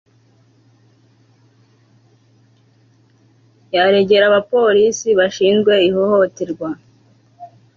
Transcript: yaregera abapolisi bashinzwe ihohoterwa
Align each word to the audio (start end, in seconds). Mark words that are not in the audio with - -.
yaregera 3.75 4.25
abapolisi 4.27 5.09
bashinzwe 5.19 5.73
ihohoterwa 5.89 6.69